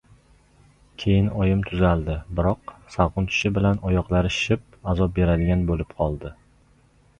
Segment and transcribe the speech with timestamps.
[1.03, 2.15] Keyin oyim tuzaldi.
[2.39, 6.37] Biroq salqin tushishi bilan oyoqlari shishib, azob beradigan bo‘lib qoldi...